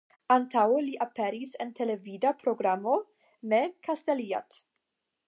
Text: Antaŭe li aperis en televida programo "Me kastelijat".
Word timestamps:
Antaŭe 0.35 0.79
li 0.85 0.95
aperis 1.05 1.53
en 1.65 1.73
televida 1.79 2.31
programo 2.39 2.97
"Me 3.53 3.61
kastelijat". 3.89 4.59